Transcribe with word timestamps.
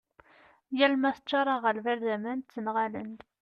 yal 0.77 0.93
ma 1.01 1.11
teččar 1.15 1.47
aγerbal 1.55 1.99
d 2.07 2.09
aman 2.15 2.39
ttenγalen-d 2.41 3.19